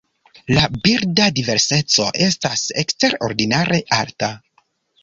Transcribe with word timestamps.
La 0.53 0.63
birda 0.87 1.27
diverseco 1.35 2.09
estas 2.29 2.65
eksterordinare 2.85 3.85
alta. 4.01 4.35